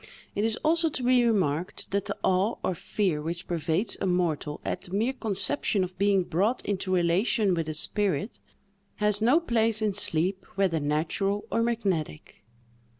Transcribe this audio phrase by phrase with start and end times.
[0.33, 4.59] It is also to be remarked that the awe or fear which pervades a mortal
[4.65, 8.39] at the mere conception of being brought into relation with a spirit,
[8.95, 12.43] has no place in sleep, whether natural or magnetic.